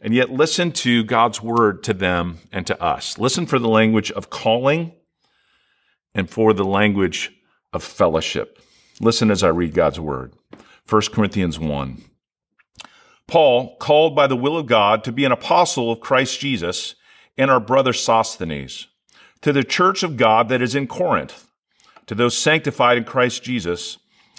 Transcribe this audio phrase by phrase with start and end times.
[0.00, 3.18] And yet listen to God's word to them and to us.
[3.18, 4.92] Listen for the language of calling
[6.14, 7.32] and for the language
[7.72, 8.60] of fellowship.
[9.00, 10.34] Listen as I read God's word.
[10.88, 12.04] 1 Corinthians 1.
[13.26, 16.94] Paul, called by the will of God to be an apostle of Christ Jesus,
[17.36, 18.86] and our brother Sosthenes,
[19.40, 21.48] to the church of God that is in Corinth,
[22.06, 23.98] to those sanctified in Christ Jesus,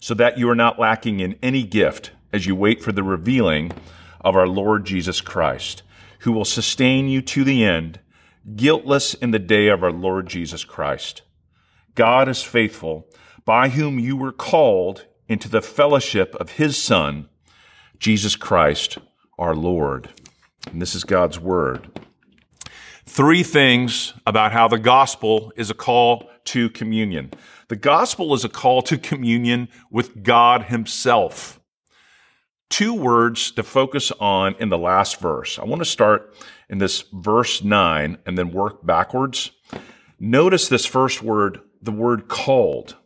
[0.00, 3.72] so that you are not lacking in any gift as you wait for the revealing
[4.20, 5.82] of our Lord Jesus Christ,
[6.20, 8.00] who will sustain you to the end,
[8.56, 11.22] guiltless in the day of our Lord Jesus Christ.
[11.94, 13.06] God is faithful,
[13.44, 17.28] by whom you were called into the fellowship of his Son,
[17.98, 18.98] Jesus Christ,
[19.38, 20.10] our Lord.
[20.70, 22.07] And this is God's word.
[23.08, 27.32] Three things about how the gospel is a call to communion.
[27.68, 31.58] The gospel is a call to communion with God himself
[32.68, 35.58] two words to focus on in the last verse.
[35.58, 36.34] I want to start
[36.68, 39.50] in this verse 9 and then work backwards.
[40.20, 42.96] Notice this first word, the word called.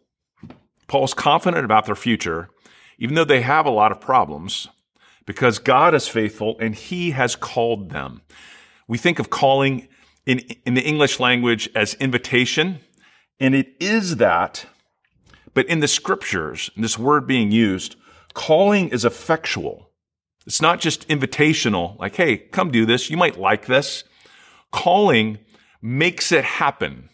[0.88, 2.50] Paul's confident about their future,
[2.98, 4.68] even though they have a lot of problems,
[5.26, 8.22] because God is faithful and he has called them.
[8.88, 9.88] We think of calling
[10.26, 12.80] in, in the English language as invitation,
[13.40, 14.66] and it is that.
[15.54, 17.96] But in the scriptures, this word being used,
[18.34, 19.90] Calling is effectual.
[20.46, 23.10] It's not just invitational, like, hey, come do this.
[23.10, 24.04] You might like this.
[24.72, 25.38] Calling
[25.80, 27.10] makes it happen.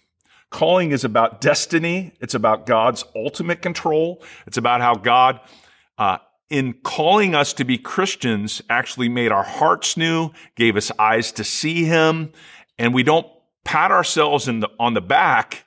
[0.51, 2.13] Calling is about destiny.
[2.21, 4.23] It's about God's ultimate control.
[4.47, 5.41] It's about how God,
[5.99, 11.33] uh, in calling us to be Christians, actually made our hearts new, gave us eyes
[11.33, 12.33] to see Him,
[12.79, 13.27] and we don't
[13.65, 15.65] pat ourselves the, on the back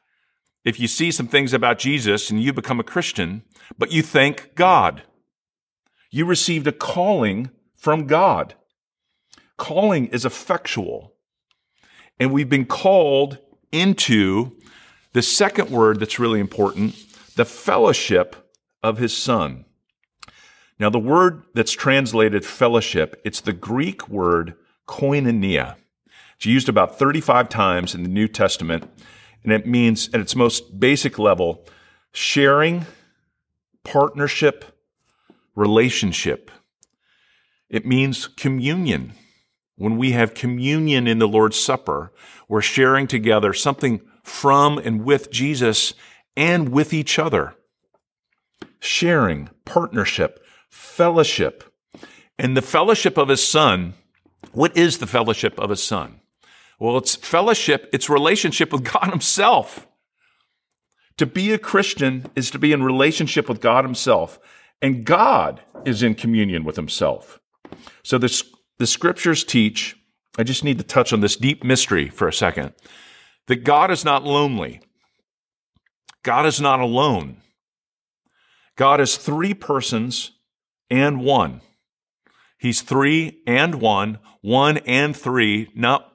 [0.64, 3.44] if you see some things about Jesus and you become a Christian,
[3.78, 5.04] but you thank God.
[6.12, 8.56] You received a calling from God.
[9.58, 11.14] Calling is effectual.
[12.20, 13.40] And we've been called
[13.72, 14.58] into
[15.14, 16.96] the second word that's really important
[17.36, 18.52] the fellowship
[18.84, 19.66] of his son.
[20.80, 24.56] Now, the word that's translated fellowship, it's the Greek word
[24.88, 25.76] koinonia.
[26.42, 28.90] It's used about 35 times in the New Testament,
[29.44, 31.68] and it means, at its most basic level,
[32.14, 32.88] sharing,
[33.84, 34.66] partnership,
[35.54, 36.50] relationship.
[37.70, 39.14] It means communion.
[39.76, 42.12] When we have communion in the Lord's Supper,
[42.48, 45.94] we're sharing together something from and with Jesus
[46.36, 47.54] and with each other.
[48.80, 51.72] Sharing, partnership, fellowship.
[52.40, 53.94] And the fellowship of his son,
[54.54, 56.18] what is the fellowship of his son?
[56.82, 59.88] Well, it's fellowship, it's relationship with God himself.
[61.18, 64.40] To be a Christian is to be in relationship with God himself,
[64.82, 67.40] and God is in communion with himself.
[68.02, 68.44] So the,
[68.80, 69.96] the scriptures teach,
[70.40, 72.74] I just need to touch on this deep mystery for a second,
[73.46, 74.82] that God is not lonely.
[76.24, 77.44] God is not alone.
[78.76, 80.32] God is three persons
[80.90, 81.62] and one.
[82.58, 86.11] He's three and one, one and three, not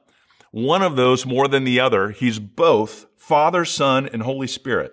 [0.51, 2.11] one of those more than the other.
[2.11, 4.93] He's both Father, Son, and Holy Spirit.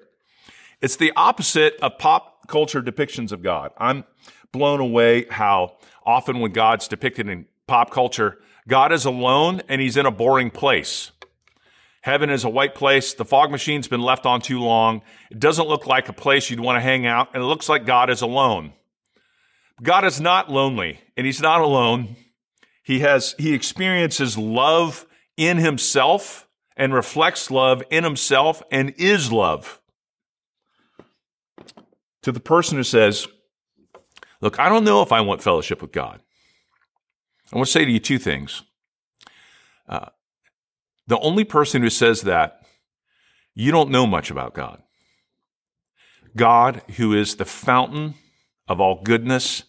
[0.81, 3.71] It's the opposite of pop culture depictions of God.
[3.77, 4.03] I'm
[4.51, 9.97] blown away how often when God's depicted in pop culture, God is alone and he's
[9.97, 11.11] in a boring place.
[12.01, 13.13] Heaven is a white place.
[13.13, 15.01] The fog machine's been left on too long.
[15.31, 17.85] It doesn't look like a place you'd want to hang out, and it looks like
[17.85, 18.73] God is alone.
[19.81, 22.17] God is not lonely, and he's not alone.
[22.83, 25.05] He has, he experiences love
[25.37, 29.79] in himself and reflects love in himself and is love.
[32.23, 33.27] To the person who says,
[34.41, 36.21] Look, I don't know if I want fellowship with God.
[37.51, 38.63] I want to say to you two things.
[39.87, 40.09] Uh,
[41.07, 42.65] the only person who says that,
[43.55, 44.81] you don't know much about God.
[46.35, 48.15] God, who is the fountain
[48.67, 49.63] of all goodness,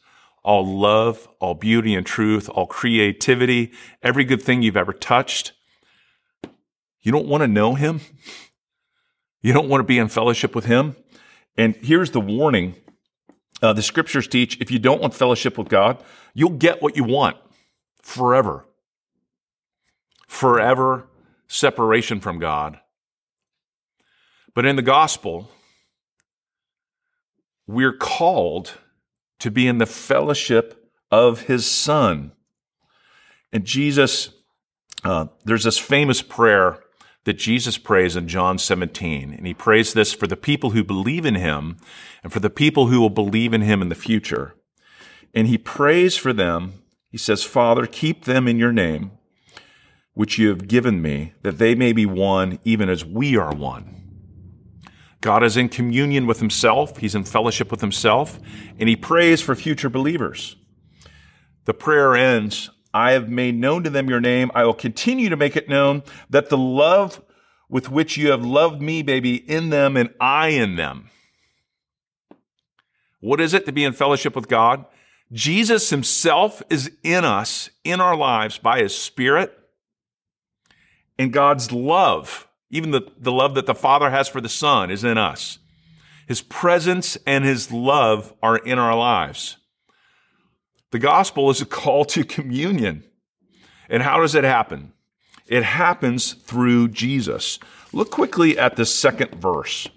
[0.45, 5.53] all love, all beauty and truth, all creativity, every good thing you've ever touched.
[7.01, 8.01] You don't want to know him.
[9.43, 10.97] You don't want to be in fellowship with him.
[11.57, 12.77] And here's the warning.
[13.63, 16.03] Uh, the scriptures teach if you don't want fellowship with God,
[16.35, 17.37] you'll get what you want
[18.03, 18.67] forever.
[20.29, 21.07] Forever
[21.47, 22.79] separation from God.
[24.55, 25.51] But in the gospel,
[27.67, 28.75] we're called
[29.41, 32.33] to be in the fellowship of his son.
[33.53, 34.31] And Jesus,
[35.05, 36.81] uh, there's this famous prayer
[37.25, 39.33] that Jesus prays in John 17.
[39.33, 41.79] And he prays this for the people who believe in him
[42.23, 44.55] and for the people who will believe in him in the future.
[45.33, 46.83] And he prays for them.
[47.11, 49.13] He says, Father, keep them in your name
[50.15, 54.04] which you have given me, that they may be one even as we are one.
[55.25, 58.39] God is in communion with himself, he's in fellowship with himself,
[58.79, 60.55] and he prays for future believers.
[61.65, 64.51] The prayer ends, I have made known to them your name.
[64.55, 67.23] I will continue to make it known that the love
[67.71, 71.09] with which you have loved me be in them and I in them.
[73.21, 74.85] What is it to be in fellowship with God?
[75.33, 79.59] Jesus himself is in us, in our lives by his spirit
[81.19, 85.05] and God's love, even the, the love that the Father has for the Son, is
[85.05, 85.59] in us.
[86.27, 89.59] His presence and His love are in our lives.
[90.91, 93.05] The gospel is a call to communion.
[93.89, 94.93] And how does it happen?
[95.47, 97.59] It happens through Jesus.
[97.93, 99.89] Look quickly at the second verse.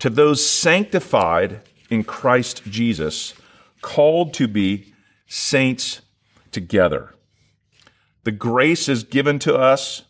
[0.00, 3.34] To those sanctified in Christ Jesus,
[3.80, 4.92] called to be
[5.26, 6.02] saints
[6.52, 7.14] together.
[8.24, 10.02] The grace is given to us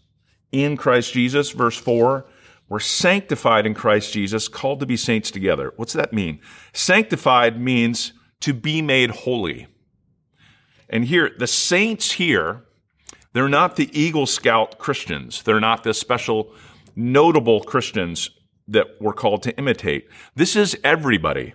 [0.52, 2.26] in Christ Jesus, verse 4.
[2.68, 5.72] We're sanctified in Christ Jesus, called to be saints together.
[5.76, 6.40] What's that mean?
[6.72, 9.66] Sanctified means to be made holy.
[10.90, 12.64] And here, the saints here,
[13.32, 15.42] they're not the Eagle Scout Christians.
[15.42, 16.54] They're not the special,
[16.94, 18.30] notable Christians
[18.68, 20.08] that we're called to imitate.
[20.34, 21.54] This is everybody.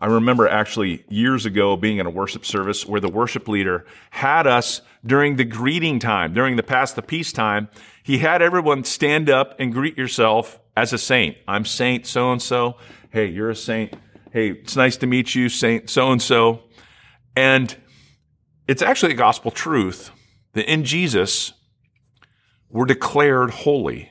[0.00, 4.46] I remember actually years ago being in a worship service where the worship leader had
[4.46, 7.68] us during the greeting time, during the past the peace time,
[8.02, 11.36] he had everyone stand up and greet yourself as a saint.
[11.46, 12.76] I'm Saint so and so.
[13.10, 13.94] Hey, you're a saint.
[14.32, 16.64] Hey, it's nice to meet you, Saint so and so.
[17.36, 17.74] And
[18.66, 20.10] it's actually a gospel truth
[20.54, 21.52] that in Jesus,
[22.68, 24.10] we're declared holy.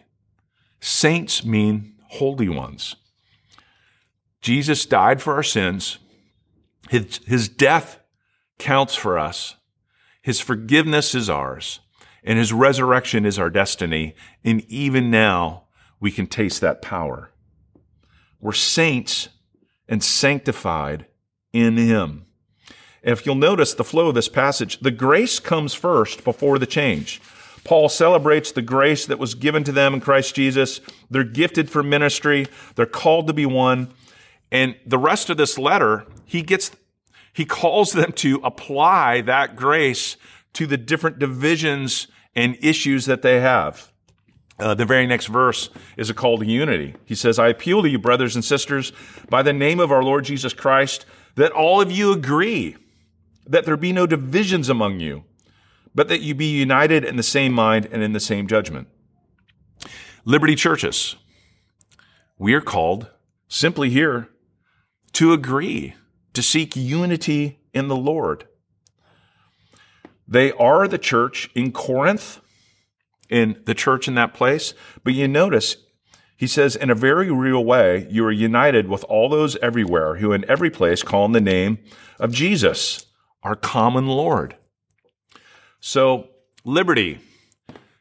[0.79, 2.95] Saints mean holy ones.
[4.43, 5.97] Jesus died for our sins.
[6.89, 7.99] His, his death
[8.59, 9.55] counts for us.
[10.21, 11.79] His forgiveness is ours,
[12.23, 14.15] and his resurrection is our destiny.
[14.43, 15.63] And even now,
[16.01, 17.31] we can taste that power.
[18.41, 19.29] We're saints
[19.87, 21.05] and sanctified
[21.53, 22.25] in him.
[23.01, 27.21] If you'll notice the flow of this passage, the grace comes first before the change.
[27.63, 30.81] Paul celebrates the grace that was given to them in Christ Jesus.
[31.09, 32.47] They're gifted for ministry.
[32.75, 33.93] They're called to be one.
[34.53, 36.71] And the rest of this letter, he gets,
[37.33, 40.15] he calls them to apply that grace
[40.53, 43.91] to the different divisions and issues that they have.
[44.59, 46.93] Uh, the very next verse is a call to unity.
[47.03, 48.93] He says, I appeal to you, brothers and sisters,
[49.27, 52.77] by the name of our Lord Jesus Christ, that all of you agree,
[53.47, 55.23] that there be no divisions among you,
[55.95, 58.87] but that you be united in the same mind and in the same judgment.
[60.25, 61.15] Liberty churches,
[62.37, 63.07] we are called
[63.47, 64.29] simply here
[65.13, 65.95] to agree,
[66.33, 68.47] to seek unity in the Lord.
[70.27, 72.39] They are the church in Corinth,
[73.29, 74.73] in the church in that place.
[75.03, 75.77] But you notice,
[76.37, 80.33] he says, in a very real way, you are united with all those everywhere who
[80.33, 81.79] in every place call on the name
[82.19, 83.05] of Jesus,
[83.43, 84.55] our common Lord.
[85.79, 86.29] So,
[86.63, 87.19] liberty.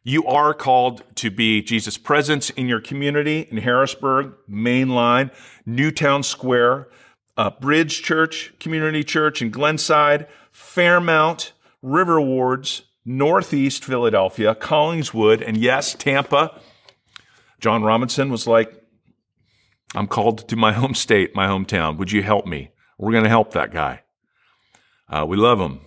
[0.04, 5.30] You are called to be Jesus' presence in your community in Harrisburg, Main Line,
[5.64, 6.88] Newtown Square,
[7.37, 15.94] uh, Bridge Church, Community Church in Glenside, Fairmount, River Wards, Northeast Philadelphia, Collingswood, and yes,
[15.94, 16.61] Tampa.
[17.61, 18.73] John Robinson was like,
[19.94, 21.97] I'm called to my home state, my hometown.
[21.99, 22.71] Would you help me?
[22.99, 24.02] We're going to help that guy.
[25.09, 25.80] Uh, we love him.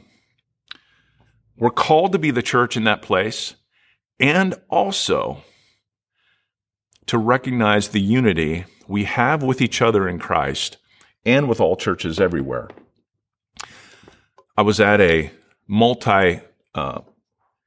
[1.58, 3.56] We're called to be the church in that place
[4.20, 5.44] and also
[7.08, 10.78] to recognize the unity we have with each other in Christ
[11.26, 12.70] and with all churches everywhere.
[14.58, 15.32] I was at a
[15.68, 16.40] multi
[16.74, 17.02] uh,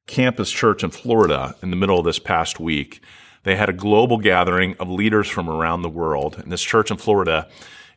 [0.06, 3.02] campus church in Florida in the middle of this past week.
[3.42, 6.38] They had a global gathering of leaders from around the world.
[6.38, 7.48] And this church in Florida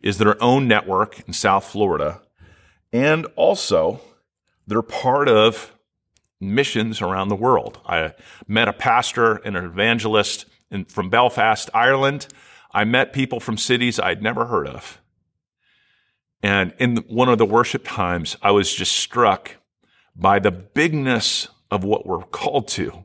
[0.01, 2.21] is their own network in South Florida.
[2.93, 4.01] And also,
[4.67, 5.73] they're part of
[6.41, 7.79] missions around the world.
[7.85, 8.13] I
[8.47, 12.27] met a pastor and an evangelist in, from Belfast, Ireland.
[12.73, 14.99] I met people from cities I'd never heard of.
[16.43, 19.57] And in one of the worship times, I was just struck
[20.15, 23.03] by the bigness of what we're called to.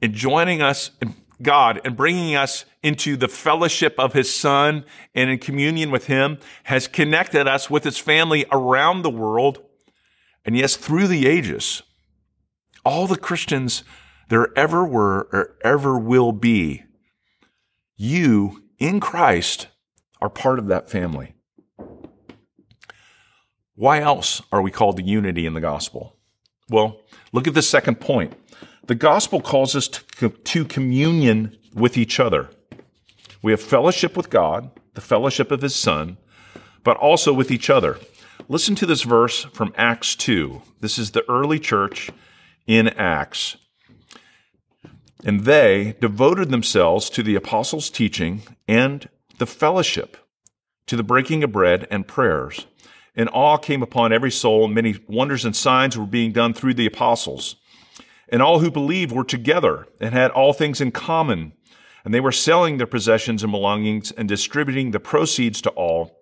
[0.00, 5.30] In joining us in God and bringing us into the fellowship of his son and
[5.30, 9.62] in communion with him has connected us with his family around the world.
[10.44, 11.82] And yes, through the ages,
[12.84, 13.84] all the Christians
[14.28, 16.84] there ever were or ever will be,
[17.96, 19.68] you in Christ
[20.20, 21.34] are part of that family.
[23.74, 26.16] Why else are we called to unity in the gospel?
[26.68, 27.00] Well,
[27.32, 28.34] look at the second point.
[28.86, 32.50] The gospel calls us to, to communion with each other.
[33.42, 36.18] We have fellowship with God, the fellowship of his son,
[36.84, 37.98] but also with each other.
[38.48, 40.62] Listen to this verse from Acts 2.
[40.80, 42.10] This is the early church
[42.66, 43.56] in Acts.
[45.24, 49.08] And they devoted themselves to the apostles' teaching and
[49.38, 50.16] the fellowship,
[50.86, 52.66] to the breaking of bread and prayers
[53.14, 56.74] and awe came upon every soul, and many wonders and signs were being done through
[56.74, 57.56] the apostles.
[58.28, 61.52] And all who believed were together and had all things in common.
[62.04, 66.20] And they were selling their possessions and belongings and distributing the proceeds to all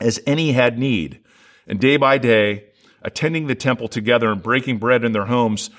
[0.00, 1.20] as any had need.
[1.68, 2.64] And day by day,
[3.02, 5.70] attending the temple together and breaking bread in their homes,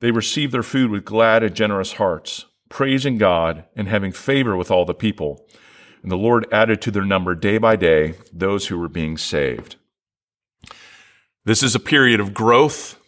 [0.00, 4.70] they received their food with glad and generous hearts, praising God and having favor with
[4.70, 5.46] all the people.
[6.02, 9.76] And the Lord added to their number day by day those who were being saved.
[11.44, 12.98] This is a period of growth,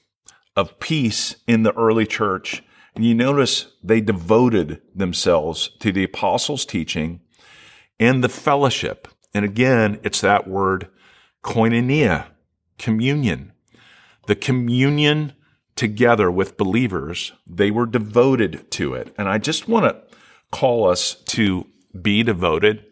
[0.57, 2.63] of peace in the early church.
[2.95, 7.21] And you notice they devoted themselves to the apostles' teaching
[7.99, 9.09] and the fellowship.
[9.35, 10.89] And again, it's that word
[11.43, 12.27] koinonia,
[12.79, 13.53] communion.
[14.27, 15.33] The communion
[15.75, 19.15] together with believers, they were devoted to it.
[19.19, 20.17] And I just want to
[20.51, 21.67] call us to
[22.01, 22.85] be devoted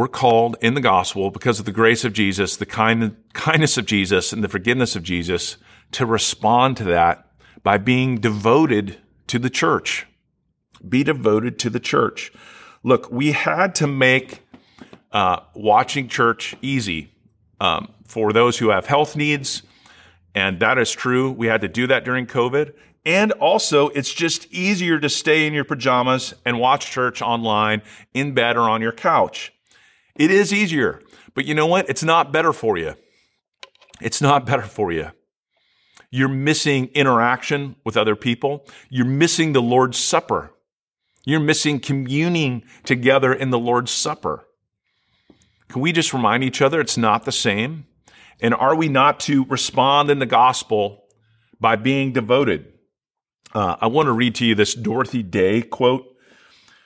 [0.00, 3.84] we're called in the gospel because of the grace of Jesus, the kind, kindness of
[3.86, 5.56] Jesus, and the forgiveness of Jesus
[5.92, 7.26] to respond to that
[7.62, 10.06] by being devoted to the church.
[10.88, 12.32] Be devoted to the church.
[12.82, 14.40] Look, we had to make
[15.12, 17.12] uh, watching church easy
[17.60, 19.62] um, for those who have health needs,
[20.34, 21.30] and that is true.
[21.30, 22.72] We had to do that during COVID.
[23.06, 28.34] And also, it's just easier to stay in your pajamas and watch church online in
[28.34, 29.52] bed or on your couch.
[30.16, 31.00] It is easier,
[31.34, 31.88] but you know what?
[31.88, 32.94] It's not better for you.
[34.02, 35.10] It's not better for you.
[36.10, 38.66] You're missing interaction with other people.
[38.88, 40.52] You're missing the Lord's Supper.
[41.24, 44.44] You're missing communing together in the Lord's Supper.
[45.70, 47.86] Can we just remind each other it's not the same?
[48.40, 51.04] And are we not to respond in the gospel
[51.60, 52.72] by being devoted?
[53.54, 56.06] Uh, I want to read to you this Dorothy Day quote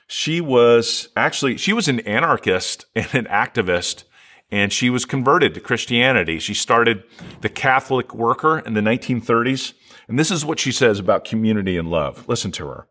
[0.07, 4.03] she was actually she was an anarchist and an activist
[4.51, 6.37] and she was converted to Christianity.
[6.37, 7.03] She started
[7.41, 9.73] the Catholic Worker in the 1930s
[10.07, 12.27] And this is what she says about community and love.
[12.29, 12.87] Listen to her.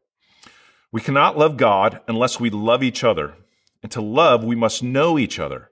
[0.90, 3.34] We cannot love God unless we love each other.
[3.80, 5.70] And to love, we must know each other.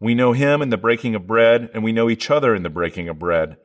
[0.00, 2.70] We know Him in the breaking of bread, and we know each other in the
[2.70, 3.58] breaking of bread.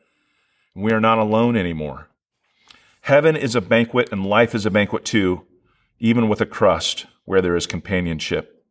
[0.76, 2.10] We are not alone anymore.
[3.02, 5.46] Heaven is a banquet, and life is a banquet too,
[6.00, 8.66] even with a crust where there is companionship.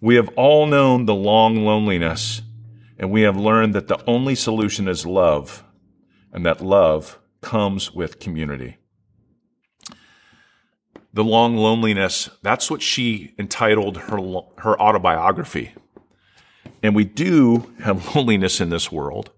[0.00, 2.40] We have all known the long loneliness,
[2.98, 5.64] and we have learned that the only solution is love,
[6.32, 8.78] and that love comes with community.
[11.12, 14.18] The long loneliness, that's what she entitled her,
[14.58, 15.74] her autobiography.
[16.84, 19.30] And we do have loneliness in this world.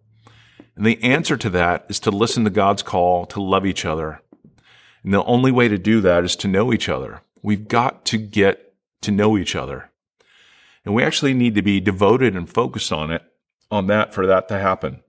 [0.74, 4.20] And the answer to that is to listen to God's call to love each other.
[5.04, 7.22] And the only way to do that is to know each other.
[7.42, 9.90] We've got to get to know each other.
[10.84, 13.22] And we actually need to be devoted and focused on it,
[13.70, 15.02] on that for that to happen.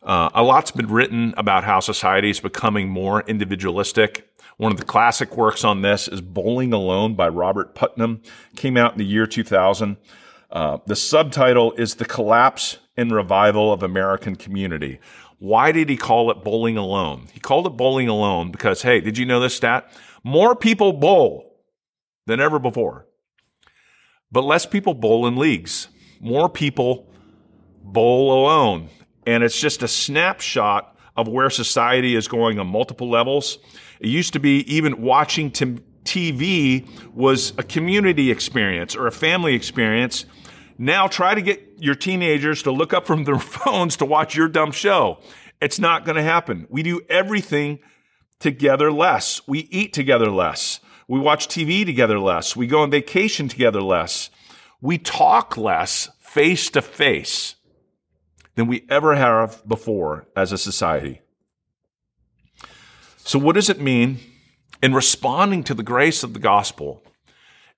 [0.00, 4.32] Uh, a lot's been written about how society is becoming more individualistic.
[4.58, 8.22] One of the classic works on this is Bowling Alone by Robert Putnam.
[8.54, 9.96] Came out in the year 2000.
[10.50, 14.98] Uh, the subtitle is The Collapse and Revival of American Community.
[15.38, 17.28] Why did he call it Bowling Alone?
[17.32, 19.90] He called it Bowling Alone because, hey, did you know this stat?
[20.24, 21.62] More people bowl
[22.26, 23.06] than ever before,
[24.30, 25.88] but less people bowl in leagues.
[26.20, 27.10] More people
[27.82, 28.88] bowl alone.
[29.26, 33.58] And it's just a snapshot of where society is going on multiple levels.
[34.00, 40.24] It used to be even watching TV was a community experience or a family experience.
[40.82, 44.48] Now try to get your teenagers to look up from their phones to watch your
[44.48, 45.18] dumb show.
[45.60, 46.66] It's not going to happen.
[46.70, 47.80] We do everything
[48.38, 49.46] together less.
[49.46, 50.80] We eat together less.
[51.06, 52.56] We watch TV together less.
[52.56, 54.30] We go on vacation together less.
[54.80, 57.56] We talk less face to face
[58.54, 61.20] than we ever have before as a society.
[63.18, 64.18] So, what does it mean
[64.82, 67.02] in responding to the grace of the gospel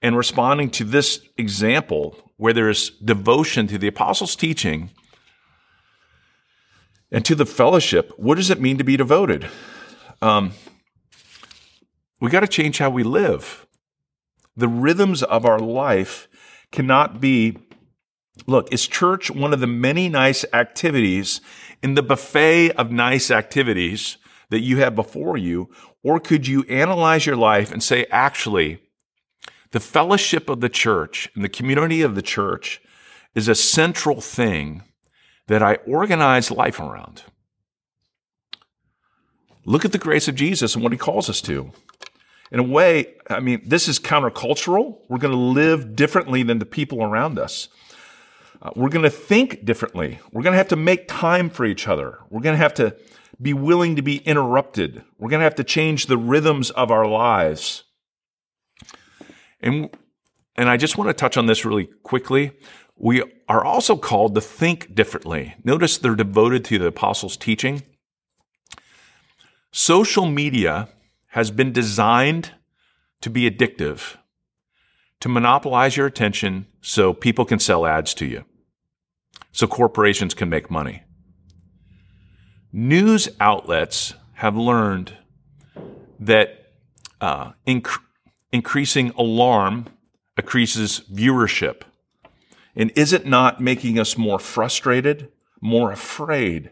[0.03, 4.91] and responding to this example where there is devotion to the apostles' teaching
[7.13, 9.49] and to the fellowship, what does it mean to be devoted?
[10.21, 10.53] Um,
[12.21, 13.67] we got to change how we live.
[14.57, 16.29] The rhythms of our life
[16.71, 17.59] cannot be
[18.47, 21.41] look, is church one of the many nice activities
[21.83, 24.17] in the buffet of nice activities
[24.51, 25.71] that you have before you?
[26.03, 28.82] Or could you analyze your life and say, actually,
[29.73, 32.81] the fellowship of the church and the community of the church
[33.35, 34.83] is a central thing
[35.49, 37.25] that I organize life around.
[39.65, 41.73] Look at the grace of Jesus and what he calls us to.
[42.51, 44.99] In a way, I mean, this is countercultural.
[45.09, 47.69] We're going to live differently than the people around us.
[48.61, 50.21] Uh, we're going to think differently.
[50.33, 52.19] We're going to have to make time for each other.
[52.29, 52.97] We're going to have to
[53.41, 55.03] be willing to be interrupted.
[55.19, 57.85] We're going to have to change the rhythms of our lives.
[59.63, 59.91] And,
[60.57, 62.53] and I just want to touch on this really quickly.
[62.97, 65.55] We are also called to think differently.
[65.65, 67.83] Notice they're devoted to the apostles' teaching.
[69.71, 70.89] Social media
[71.29, 72.51] has been designed
[73.23, 74.17] to be addictive,
[75.21, 78.45] to monopolize your attention so people can sell ads to you,
[79.53, 81.05] so corporations can make money.
[82.73, 85.17] News outlets have learned
[86.19, 86.73] that
[87.21, 87.53] uh,
[88.53, 89.87] increasing alarm
[90.37, 91.83] increases viewership.
[92.75, 96.71] And is it not making us more frustrated, more afraid?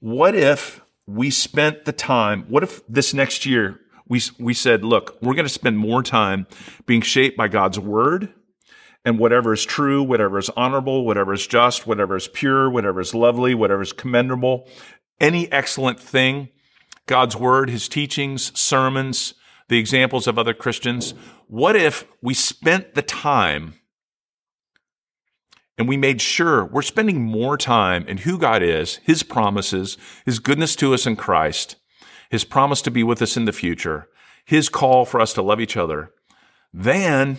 [0.00, 5.18] What if we spent the time, what if this next year we, we said, look,
[5.20, 6.46] we're going to spend more time
[6.84, 8.32] being shaped by God's word
[9.04, 13.14] and whatever is true, whatever is honorable, whatever is just, whatever is pure, whatever is
[13.14, 14.68] lovely, whatever is commendable,
[15.20, 16.48] any excellent thing,
[17.06, 19.34] God's word, his teachings, sermons,
[19.68, 21.14] the examples of other Christians.
[21.48, 23.74] What if we spent the time
[25.78, 30.38] and we made sure we're spending more time in who God is, his promises, his
[30.38, 31.76] goodness to us in Christ,
[32.30, 34.08] his promise to be with us in the future,
[34.44, 36.12] his call for us to love each other,
[36.72, 37.38] than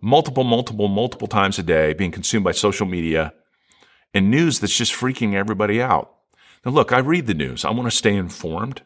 [0.00, 3.32] multiple, multiple, multiple times a day being consumed by social media
[4.14, 6.14] and news that's just freaking everybody out.
[6.64, 7.64] Now, look, I read the news.
[7.64, 8.82] I want to stay informed,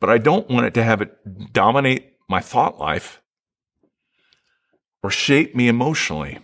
[0.00, 3.22] but I don't want it to have it dominate my thought life
[5.02, 6.38] or shape me emotionally.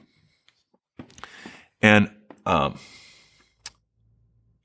[1.81, 2.11] And
[2.47, 2.79] um,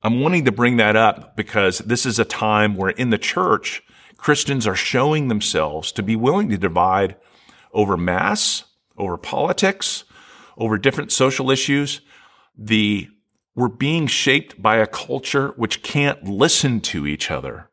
[0.03, 3.81] I'm wanting to bring that up because this is a time where in the church,
[4.17, 7.15] Christians are showing themselves to be willing to divide
[7.73, 8.63] over mass
[8.97, 10.03] over politics,
[10.57, 12.01] over different social issues.
[12.57, 13.07] The,
[13.55, 17.69] we're being shaped by a culture which can't listen to each other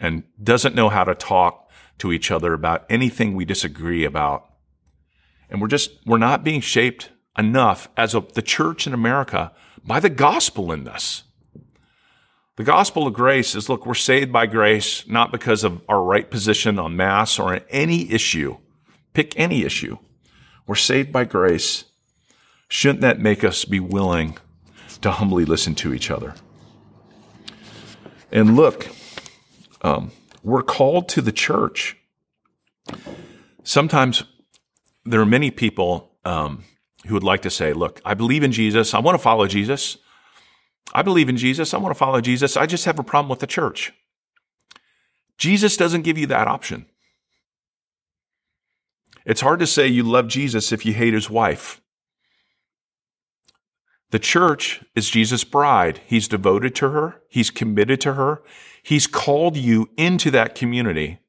[0.00, 4.46] and doesn't know how to talk to each other about anything we disagree about.
[5.50, 9.52] And we're just, we're not being shaped enough as a, the church in America
[9.84, 11.24] by the gospel in this.
[12.56, 16.30] The gospel of grace is look, we're saved by grace, not because of our right
[16.30, 18.58] position on mass or any issue.
[19.12, 19.98] Pick any issue.
[20.66, 21.84] We're saved by grace.
[22.68, 24.38] Shouldn't that make us be willing
[25.00, 26.34] to humbly listen to each other?
[28.30, 28.88] And look,
[29.82, 30.12] um,
[30.42, 31.96] we're called to the church.
[33.62, 34.24] Sometimes
[35.04, 36.64] there are many people um,
[37.06, 38.94] who would like to say, Look, I believe in Jesus.
[38.94, 39.98] I want to follow Jesus.
[40.92, 41.72] I believe in Jesus.
[41.72, 42.56] I want to follow Jesus.
[42.56, 43.92] I just have a problem with the church.
[45.38, 46.86] Jesus doesn't give you that option.
[49.24, 51.80] It's hard to say you love Jesus if you hate his wife.
[54.10, 56.00] The church is Jesus' bride.
[56.06, 57.22] He's devoted to her.
[57.28, 58.42] He's committed to her.
[58.82, 61.20] He's called you into that community.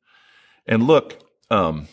[0.66, 1.88] And look, um,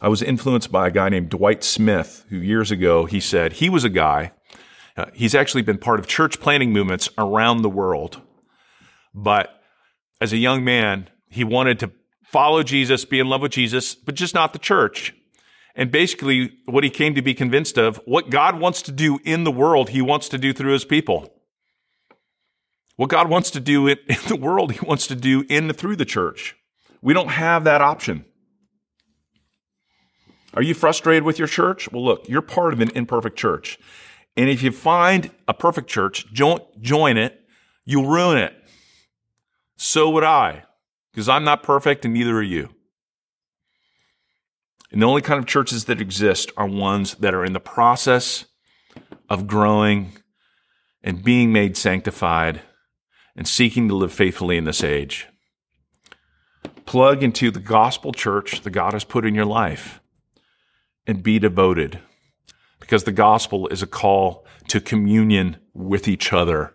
[0.00, 3.70] I was influenced by a guy named Dwight Smith, who years ago he said he
[3.70, 4.32] was a guy.
[4.96, 8.20] Uh, he's actually been part of church planting movements around the world.
[9.14, 9.62] But
[10.20, 11.90] as a young man, he wanted to
[12.22, 15.14] follow Jesus, be in love with Jesus, but just not the church.
[15.74, 19.44] And basically, what he came to be convinced of, what God wants to do in
[19.44, 21.33] the world, he wants to do through his people.
[22.96, 26.04] What God wants to do in, the world, he wants to do in through the
[26.04, 26.56] church.
[27.02, 28.24] We don't have that option.
[30.54, 31.90] Are you frustrated with your church?
[31.90, 33.78] Well, look, you're part of an imperfect church.
[34.36, 37.40] And if you find a perfect church, don't join it,
[37.84, 38.54] you'll ruin it.
[39.76, 40.64] So would I,
[41.12, 42.70] because I'm not perfect and neither are you.
[44.92, 48.44] And the only kind of churches that exist are ones that are in the process
[49.28, 50.12] of growing
[51.02, 52.60] and being made sanctified
[53.36, 55.28] and seeking to live faithfully in this age.
[56.86, 60.00] Plug into the gospel church that God has put in your life
[61.06, 62.00] and be devoted
[62.80, 66.74] because the gospel is a call to communion with each other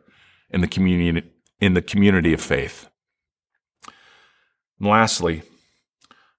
[0.50, 2.90] in the communion in the community of faith.
[4.80, 5.44] And lastly,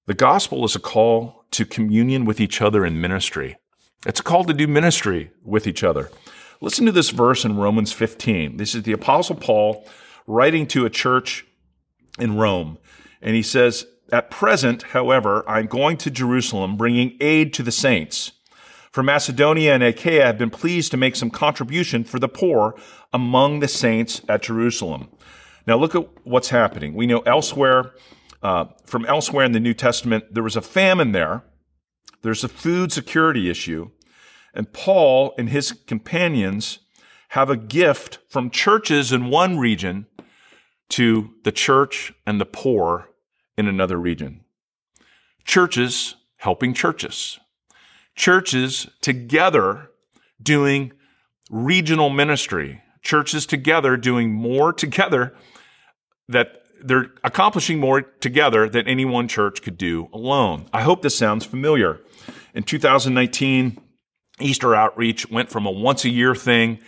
[0.06, 3.56] the gospel is a call to communion with each other in ministry.
[4.06, 6.11] It's a call to do ministry with each other.
[6.61, 8.56] Listen to this verse in Romans 15.
[8.56, 9.87] This is the Apostle Paul
[10.30, 11.46] writing to a church
[12.18, 12.78] in Rome.
[13.20, 18.32] And he says, At present, however, I'm going to Jerusalem, bringing aid to the saints.
[18.90, 22.74] For Macedonia and Achaia have been pleased to make some contribution for the poor
[23.12, 25.08] among the saints at Jerusalem.
[25.66, 26.94] Now look at what's happening.
[26.94, 27.92] We know elsewhere
[28.42, 31.44] uh, from elsewhere in the New Testament, there was a famine there.
[32.22, 33.90] There's a food security issue.
[34.54, 36.80] And Paul and his companions
[37.30, 40.06] have a gift from churches in one region
[40.88, 43.08] to the church and the poor
[43.56, 44.40] in another region.
[45.44, 47.38] Churches helping churches.
[48.16, 49.90] Churches together
[50.42, 50.92] doing
[51.50, 52.82] regional ministry.
[53.00, 55.32] Churches together doing more together
[56.28, 60.66] that they're accomplishing more together than any one church could do alone.
[60.72, 62.00] I hope this sounds familiar.
[62.54, 63.78] In 2019,
[64.40, 66.80] Easter outreach went from a once a year thing,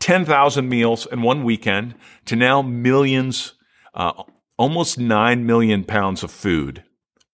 [0.00, 3.54] 10,000 meals in one weekend, to now millions,
[3.94, 4.24] uh,
[4.56, 6.82] almost 9 million pounds of food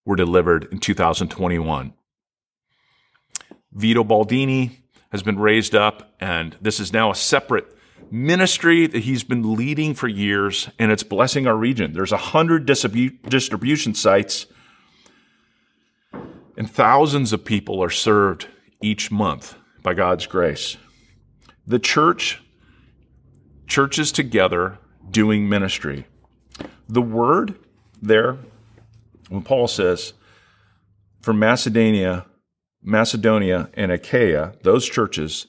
[0.04, 1.94] were delivered in 2021.
[3.72, 4.70] Vito Baldini
[5.10, 7.76] has been raised up, and this is now a separate
[8.10, 11.92] ministry that he's been leading for years, and it's blessing our region.
[11.92, 14.46] There's a hundred distribution sites,
[16.56, 18.48] and thousands of people are served
[18.80, 20.76] each month by God's grace.
[21.66, 22.40] The church,
[23.66, 24.78] churches together
[25.10, 26.06] doing ministry.
[26.88, 27.58] The word
[28.00, 28.38] there,
[29.28, 30.12] when Paul says,
[31.20, 32.26] from Macedonia,
[32.82, 35.48] Macedonia and Achaia, those churches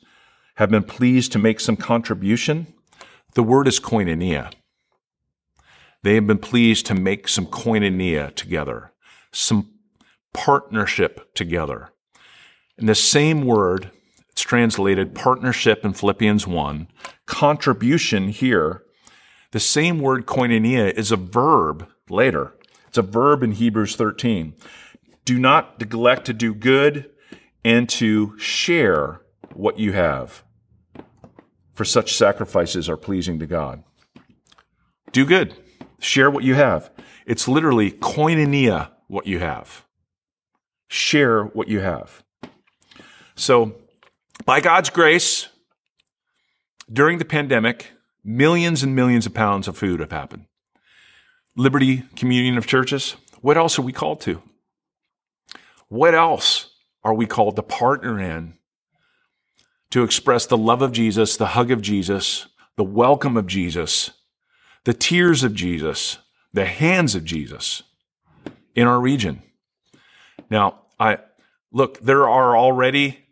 [0.56, 2.74] have been pleased to make some contribution,
[3.36, 4.52] the word is koinonia.
[6.02, 8.92] They have been pleased to make some koinonia together,
[9.32, 9.70] some
[10.34, 11.90] partnership together.
[12.78, 13.92] And the same word,
[14.38, 16.88] it's translated partnership in Philippians 1,
[17.26, 18.84] contribution here.
[19.50, 22.54] The same word koinonia is a verb later.
[22.88, 24.54] It's a verb in Hebrews 13.
[25.26, 27.10] Do not neglect to do good
[27.66, 29.22] and to share
[29.56, 30.44] what you have
[31.74, 33.84] for such sacrifices are pleasing to God.
[35.14, 35.56] Do good.
[35.98, 36.92] Share what you have.
[37.26, 39.88] It's literally koinonia what you have.
[40.90, 42.24] Share what you have.
[43.34, 43.76] So,
[44.46, 45.50] by God's grace,
[46.92, 47.92] During the pandemic,
[48.24, 50.46] millions and millions of pounds of food have happened.
[51.58, 54.42] Liberty Communion of Churches, what else are we called to?
[55.90, 56.72] What else
[57.04, 58.54] are we called to partner in
[59.92, 62.48] to express the love of Jesus, the hug of Jesus,
[62.78, 64.12] the welcome of Jesus,
[64.86, 66.20] the tears of Jesus,
[66.54, 67.84] the hands of Jesus
[68.76, 69.42] in our region?
[70.50, 71.18] Now, I
[71.74, 73.27] look, there are already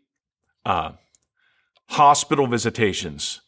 [0.66, 0.94] uh,
[1.90, 3.42] hospital visitations,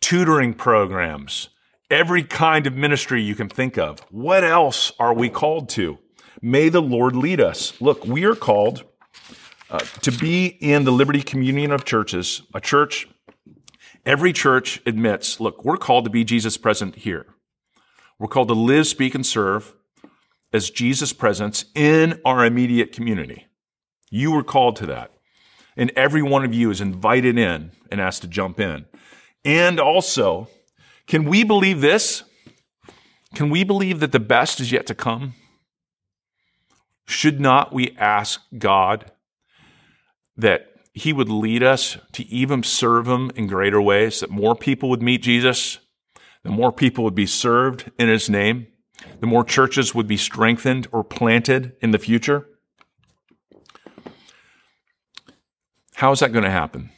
[0.00, 1.48] tutoring programs,
[1.90, 4.00] every kind of ministry you can think of.
[4.10, 5.98] What else are we called to?
[6.42, 7.80] May the Lord lead us.
[7.80, 8.84] Look, we are called
[9.70, 13.08] uh, to be in the Liberty Communion of Churches, a church.
[14.04, 17.26] Every church admits, look, we're called to be Jesus present here.
[18.18, 19.74] We're called to live, speak, and serve
[20.52, 23.46] as Jesus presence in our immediate community.
[24.10, 25.13] You were called to that.
[25.76, 28.86] And every one of you is invited in and asked to jump in.
[29.44, 30.48] And also,
[31.06, 32.22] can we believe this?
[33.34, 35.34] Can we believe that the best is yet to come?
[37.06, 39.10] Should not we ask God
[40.36, 44.88] that He would lead us to even serve Him in greater ways, that more people
[44.90, 45.78] would meet Jesus,
[46.44, 48.68] the more people would be served in His name,
[49.20, 52.46] the more churches would be strengthened or planted in the future?
[56.04, 56.90] How is that going to happen?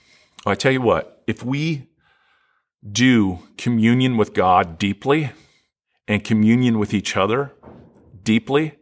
[0.45, 1.91] Well, I tell you what, if we
[2.91, 5.31] do communion with God deeply
[6.09, 7.53] and communion with each other
[8.25, 8.75] deeply,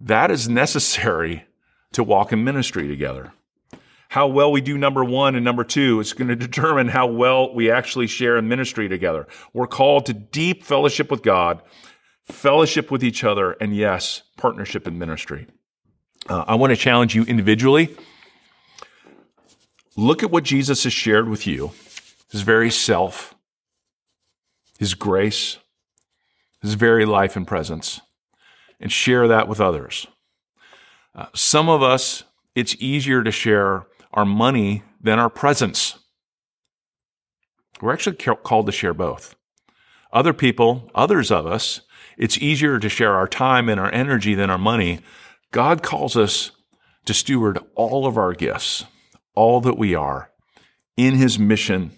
[0.00, 1.46] that is necessary
[1.92, 3.32] to walk in ministry together.
[4.10, 7.54] How well we do number one and number two is going to determine how well
[7.54, 9.26] we actually share in ministry together.
[9.54, 11.62] We're called to deep fellowship with God,
[12.26, 15.46] fellowship with each other, and yes, partnership in ministry.
[16.28, 17.96] Uh, I want to challenge you individually.
[20.00, 21.72] Look at what Jesus has shared with you
[22.30, 23.34] his very self,
[24.78, 25.58] his grace,
[26.62, 28.00] his very life and presence,
[28.80, 30.06] and share that with others.
[31.14, 35.98] Uh, some of us, it's easier to share our money than our presence.
[37.82, 39.34] We're actually called to share both.
[40.14, 41.82] Other people, others of us,
[42.16, 45.00] it's easier to share our time and our energy than our money.
[45.50, 46.52] God calls us
[47.04, 48.86] to steward all of our gifts,
[49.34, 50.30] all that we are,
[50.96, 51.92] in His mission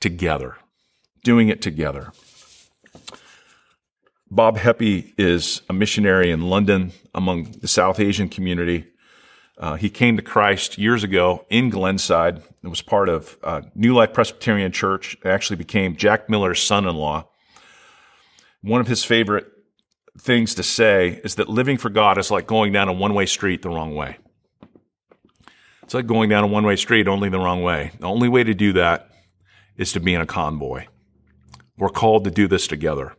[0.00, 0.56] together,
[1.22, 2.12] doing it together.
[4.30, 8.86] Bob Heppe is a missionary in London among the South Asian community.
[9.58, 13.92] Uh, he came to Christ years ago in Glenside and was part of uh, New
[13.92, 15.18] Life Presbyterian Church.
[15.24, 17.26] It actually became Jack Miller's son-in-law.
[18.62, 19.46] One of his favorite
[20.18, 23.62] things to say is that living for God is like going down a one-way street
[23.62, 24.16] the wrong way.
[25.90, 27.90] It's like going down a one-way street only the wrong way.
[27.98, 29.10] The only way to do that
[29.76, 30.86] is to be in a convoy.
[31.76, 33.16] We're called to do this together.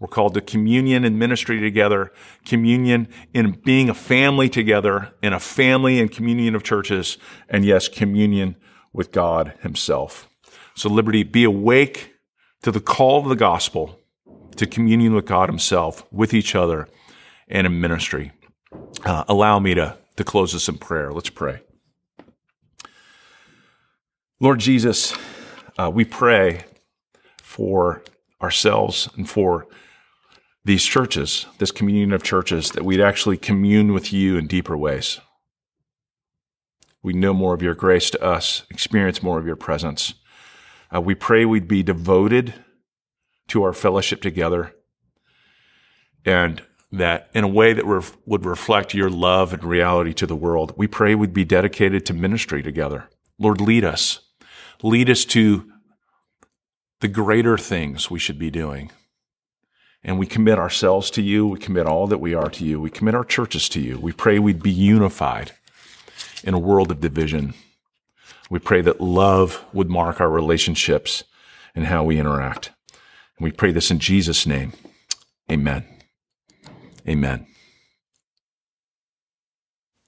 [0.00, 2.10] We're called to communion and ministry together,
[2.46, 7.88] communion in being a family together, in a family and communion of churches, and yes,
[7.88, 8.56] communion
[8.90, 10.30] with God Himself.
[10.74, 12.14] So, Liberty, be awake
[12.62, 14.00] to the call of the gospel
[14.56, 16.88] to communion with God Himself, with each other,
[17.48, 18.32] and in ministry.
[19.04, 21.12] Uh, allow me to, to close this in prayer.
[21.12, 21.60] Let's pray.
[24.40, 25.16] Lord Jesus,
[25.76, 26.64] uh, we pray
[27.42, 28.04] for
[28.40, 29.66] ourselves and for
[30.64, 35.18] these churches, this communion of churches, that we'd actually commune with you in deeper ways.
[37.02, 40.14] We know more of your grace to us, experience more of your presence.
[40.94, 42.54] Uh, we pray we'd be devoted
[43.48, 44.72] to our fellowship together
[46.24, 50.36] and that in a way that ref- would reflect your love and reality to the
[50.36, 50.74] world.
[50.76, 53.08] We pray we'd be dedicated to ministry together.
[53.36, 54.20] Lord, lead us.
[54.82, 55.70] Lead us to
[57.00, 58.90] the greater things we should be doing.
[60.04, 61.46] And we commit ourselves to you.
[61.46, 62.80] We commit all that we are to you.
[62.80, 63.98] We commit our churches to you.
[63.98, 65.52] We pray we'd be unified
[66.44, 67.54] in a world of division.
[68.48, 71.24] We pray that love would mark our relationships
[71.74, 72.70] and how we interact.
[73.36, 74.72] And we pray this in Jesus' name.
[75.50, 75.84] Amen.
[77.06, 77.46] Amen.